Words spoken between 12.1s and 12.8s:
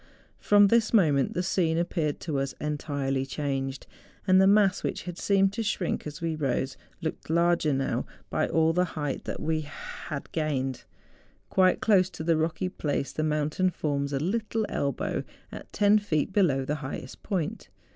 to the rocky